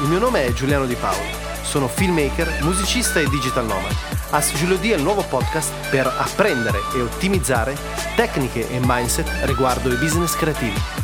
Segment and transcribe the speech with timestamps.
[0.00, 1.22] il mio nome è Giuliano Di Paolo.
[1.62, 3.94] Sono filmmaker, musicista e digital nomad.
[4.30, 7.76] Ask Giulio D è il nuovo podcast per apprendere e ottimizzare
[8.16, 11.03] tecniche e mindset riguardo i business creativi.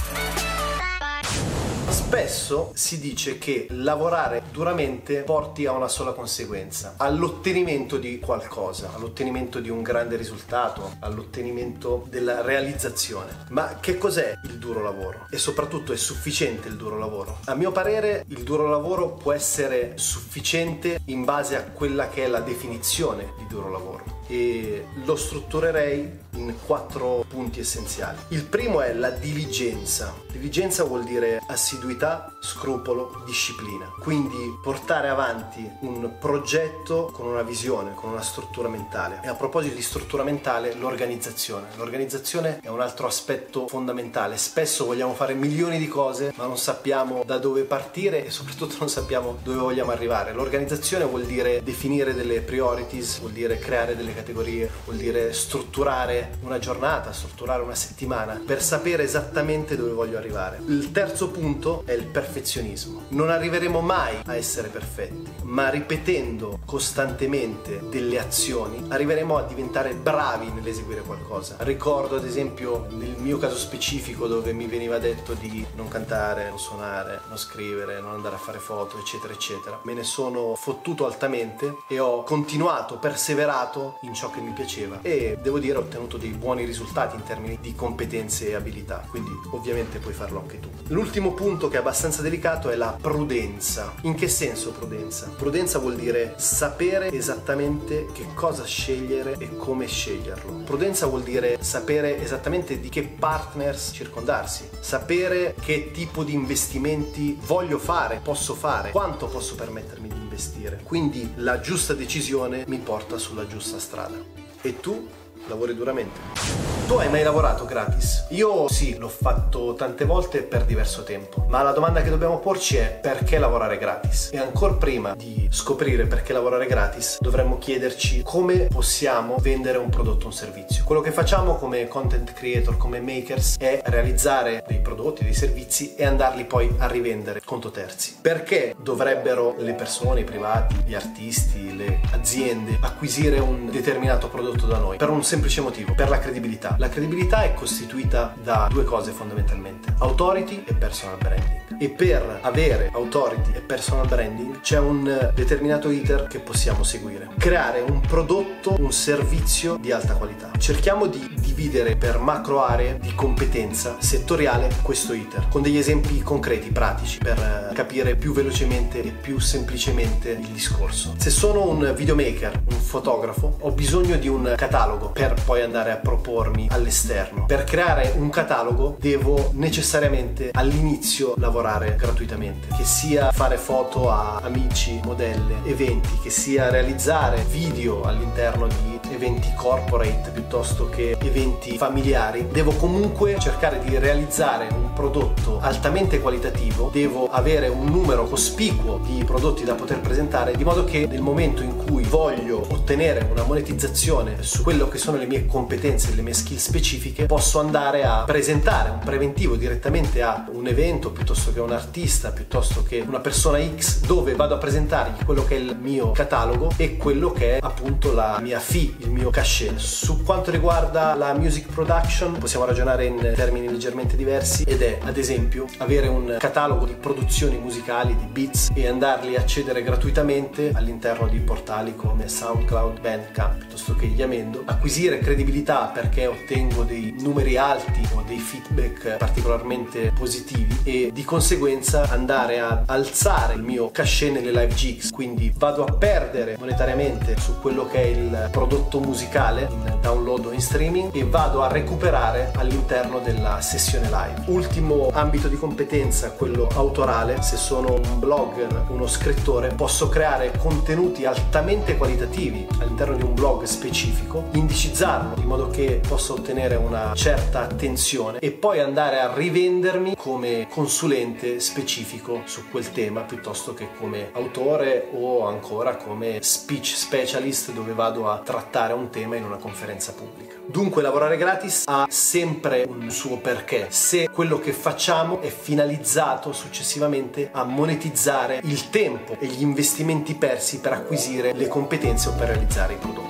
[2.31, 9.59] Spesso si dice che lavorare duramente porti a una sola conseguenza, all'ottenimento di qualcosa, all'ottenimento
[9.59, 13.47] di un grande risultato, all'ottenimento della realizzazione.
[13.49, 15.27] Ma che cos'è il duro lavoro?
[15.29, 17.39] E soprattutto è sufficiente il duro lavoro?
[17.47, 22.29] A mio parere il duro lavoro può essere sufficiente in base a quella che è
[22.29, 28.17] la definizione di duro lavoro e lo strutturerei in quattro punti essenziali.
[28.29, 30.15] Il primo è la diligenza.
[30.31, 33.93] Diligenza vuol dire assiduità, scrupolo, disciplina.
[34.01, 39.21] Quindi portare avanti un progetto con una visione, con una struttura mentale.
[39.23, 41.69] E a proposito di struttura mentale, l'organizzazione.
[41.77, 44.37] L'organizzazione è un altro aspetto fondamentale.
[44.37, 48.89] Spesso vogliamo fare milioni di cose, ma non sappiamo da dove partire e soprattutto non
[48.89, 50.33] sappiamo dove vogliamo arrivare.
[50.33, 56.59] L'organizzazione vuol dire definire delle priorities, vuol dire creare delle categorie, vuol dire strutturare una
[56.59, 60.61] giornata, strutturare una settimana per sapere esattamente dove voglio arrivare.
[60.67, 63.03] Il terzo punto è il perfezionismo.
[63.09, 70.51] Non arriveremo mai a essere perfetti, ma ripetendo costantemente delle azioni arriveremo a diventare bravi
[70.51, 71.57] nell'eseguire qualcosa.
[71.61, 76.59] Ricordo ad esempio nel mio caso specifico dove mi veniva detto di non cantare, non
[76.59, 79.81] suonare, non scrivere, non andare a fare foto, eccetera, eccetera.
[79.85, 85.39] Me ne sono fottuto altamente e ho continuato, perseverato in ciò che mi piaceva e
[85.41, 89.99] devo dire ho ottenuto dei buoni risultati in termini di competenze e abilità, quindi ovviamente
[89.99, 90.69] puoi farlo anche tu.
[90.89, 93.93] L'ultimo punto che è abbastanza delicato è la prudenza.
[94.03, 95.31] In che senso prudenza?
[95.37, 100.63] Prudenza vuol dire sapere esattamente che cosa scegliere e come sceglierlo.
[100.65, 107.79] Prudenza vuol dire sapere esattamente di che partners circondarsi, sapere che tipo di investimenti voglio
[107.79, 110.81] fare, posso fare, quanto posso permettermi di investire.
[110.83, 114.17] Quindi la giusta decisione mi porta sulla giusta strada.
[114.63, 115.07] E tu
[115.51, 116.69] lavori duramente.
[116.87, 118.27] Tu hai mai lavorato gratis?
[118.31, 122.79] Io sì, l'ho fatto tante volte per diverso tempo, ma la domanda che dobbiamo porci
[122.79, 124.31] è perché lavorare gratis?
[124.33, 130.25] E ancora prima di scoprire perché lavorare gratis, dovremmo chiederci come possiamo vendere un prodotto
[130.25, 130.83] o un servizio.
[130.85, 136.05] Quello che facciamo come content creator, come makers, è realizzare dei prodotti, dei servizi e
[136.05, 138.17] andarli poi a rivendere conto terzi.
[138.21, 144.79] Perché dovrebbero le persone, i privati, gli artisti, le aziende acquisire un determinato prodotto da
[144.79, 144.97] noi?
[144.97, 146.77] Per un semplice motivo, per la credibilità.
[146.79, 151.59] La credibilità è costituita da due cose fondamentalmente, authority e personal branding.
[151.79, 157.29] E per avere authority e personal branding c'è un determinato iter che possiamo seguire.
[157.39, 160.51] Creare un prodotto, un servizio di alta qualità.
[160.59, 166.71] Cerchiamo di dividere per macro aree di competenza settoriale questo iter con degli esempi concreti,
[166.71, 171.15] pratici, per capire più velocemente e più semplicemente il discorso.
[171.17, 175.97] Se sono un videomaker, un fotografo, ho bisogno di un catalogo per poi andare a
[175.97, 177.47] propormi all'esterno.
[177.47, 185.01] Per creare un catalogo devo necessariamente all'inizio lavorare gratuitamente, che sia fare foto a amici,
[185.05, 192.73] modelle, eventi, che sia realizzare video all'interno di eventi corporate piuttosto che eventi familiari, devo
[192.73, 199.65] comunque cercare di realizzare un prodotto altamente qualitativo, devo avere un numero cospicuo di prodotti
[199.65, 204.63] da poter presentare, di modo che nel momento in cui voglio ottenere una monetizzazione su
[204.63, 209.01] quello che sono le mie competenze, le mie skill specifiche, posso andare a presentare un
[209.01, 214.01] preventivo direttamente a un evento piuttosto che a un artista, piuttosto che una persona X,
[214.07, 218.15] dove vado a presentargli quello che è il mio catalogo e quello che è appunto
[218.15, 219.77] la mia fee, il mio cachet.
[219.77, 225.17] Su quanto riguarda la music production, possiamo ragionare in termini leggermente diversi ed è ad
[225.17, 231.27] esempio avere un catalogo di produzioni musicali, di beats e andarli a accedere gratuitamente all'interno
[231.27, 238.23] di portali come SoundCloud, Bandcamp che Yamendo, acquisire credibilità perché ottengo dei numeri alti o
[238.27, 244.75] dei feedback particolarmente positivi e di conseguenza andare a alzare il mio cachet nelle live
[244.75, 250.47] gigs, quindi vado a perdere monetariamente su quello che è il prodotto musicale in download
[250.47, 254.43] o in streaming e vado a recuperare all'interno della sessione live.
[254.47, 261.25] Ultimo ambito di competenza, quello autorale, se sono un blogger, uno scrittore, posso creare contenuti
[261.25, 267.61] altamente qualitativi all'interno di un blog specifico, indicizzarlo in modo che possa ottenere una certa
[267.61, 274.29] attenzione e poi andare a rivendermi come consulente specifico su quel tema piuttosto che come
[274.33, 280.13] autore o ancora come speech specialist dove vado a trattare un tema in una conferenza
[280.13, 280.57] pubblica.
[280.67, 287.49] Dunque lavorare gratis ha sempre un suo perché, se quello che facciamo è finalizzato successivamente
[287.51, 292.93] a monetizzare il tempo e gli investimenti persi per acquisire le competenze o per realizzare
[292.93, 293.30] i prodotti.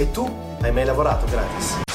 [0.00, 0.24] E tu
[0.62, 1.89] hai mai lavorato gratis?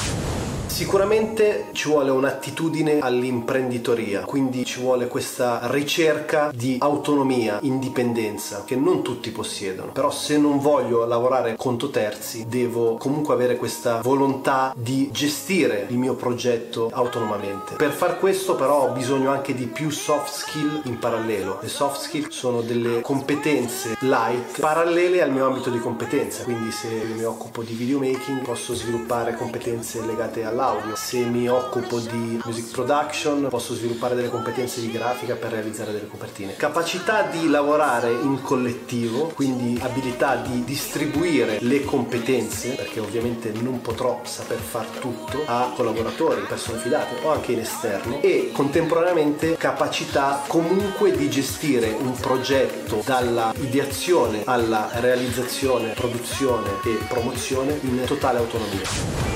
[0.76, 9.00] Sicuramente ci vuole un'attitudine all'imprenditoria, quindi ci vuole questa ricerca di autonomia, indipendenza, che non
[9.00, 9.92] tutti possiedono.
[9.92, 15.96] Però se non voglio lavorare conto terzi, devo comunque avere questa volontà di gestire il
[15.96, 17.76] mio progetto autonomamente.
[17.76, 21.58] Per far questo però ho bisogno anche di più soft skill in parallelo.
[21.62, 26.88] Le soft skill sono delle competenze light parallele al mio ambito di competenza, quindi se
[27.16, 30.96] mi occupo di videomaking posso sviluppare competenze legate all'audio audio.
[30.96, 36.08] Se mi occupo di music production posso sviluppare delle competenze di grafica per realizzare delle
[36.08, 36.56] copertine.
[36.56, 44.20] Capacità di lavorare in collettivo, quindi abilità di distribuire le competenze, perché ovviamente non potrò
[44.24, 51.16] saper far tutto a collaboratori, persone fidate o anche in esterno e contemporaneamente capacità comunque
[51.16, 59.35] di gestire un progetto dalla ideazione alla realizzazione, produzione e promozione in totale autonomia.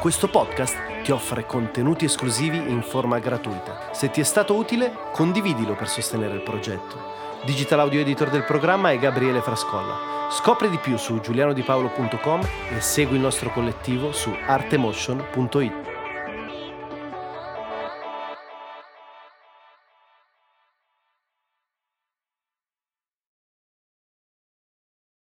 [0.00, 3.90] Questo podcast ti offre contenuti esclusivi in forma gratuita.
[3.92, 6.96] Se ti è stato utile, condividilo per sostenere il progetto.
[7.44, 10.30] Digital audio editor del programma è Gabriele Frascolla.
[10.30, 12.40] Scopri di più su giulianodipaolo.com
[12.74, 15.89] e segui il nostro collettivo su artemotion.it.